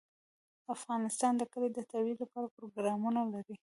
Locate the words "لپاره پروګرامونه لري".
2.23-3.55